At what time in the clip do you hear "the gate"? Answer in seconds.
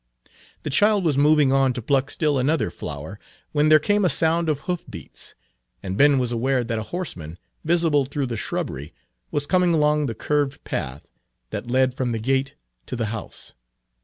12.13-12.55